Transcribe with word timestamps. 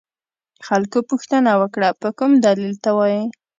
خلکو 0.67 0.99
پوښتنه 1.09 1.51
وکړه 1.61 1.89
په 2.01 2.09
کوم 2.17 2.31
دلیل 2.45 2.73
ته 2.83 2.89
وایې. 2.97 3.23